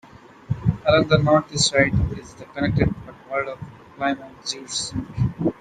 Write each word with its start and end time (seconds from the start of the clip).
Along 0.87 1.07
the 1.09 1.19
north-east 1.19 1.67
side 1.69 1.93
is 2.17 2.33
the 2.33 2.45
connected 2.45 2.91
but 3.05 3.13
walled-off 3.29 3.59
Plymouth 3.97 4.49
Jewish 4.51 4.71
Cemetery. 4.73 5.29